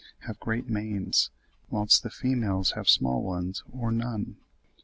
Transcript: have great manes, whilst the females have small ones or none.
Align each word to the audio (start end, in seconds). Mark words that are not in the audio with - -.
have 0.21 0.39
great 0.39 0.67
manes, 0.67 1.29
whilst 1.69 2.01
the 2.01 2.09
females 2.09 2.71
have 2.71 2.89
small 2.89 3.21
ones 3.21 3.61
or 3.71 3.91
none. 3.91 4.35